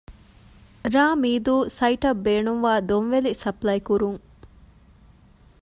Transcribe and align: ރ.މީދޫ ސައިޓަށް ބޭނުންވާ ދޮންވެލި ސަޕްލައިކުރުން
ރ.މީދޫ 0.93 1.55
ސައިޓަށް 1.77 2.21
ބޭނުންވާ 2.25 2.71
ދޮންވެލި 2.89 3.31
ސަޕްލައިކުރުން 3.41 4.21